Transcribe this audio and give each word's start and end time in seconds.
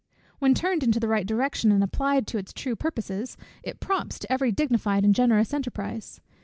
When 0.39 0.55
turned 0.55 0.81
into 0.81 0.99
the 0.99 1.07
right 1.07 1.27
direction, 1.27 1.71
and 1.71 1.83
applied 1.83 2.25
to 2.25 2.39
its 2.39 2.53
true 2.53 2.75
purposes, 2.75 3.37
it 3.61 3.79
prompts 3.79 4.17
to 4.17 4.31
every 4.33 4.51
dignified 4.51 5.05
and 5.05 5.13
generous 5.13 5.53
enterprise. 5.53 6.19